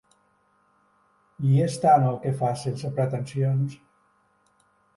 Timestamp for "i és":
1.49-1.77